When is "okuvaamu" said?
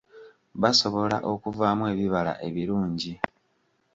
1.31-1.83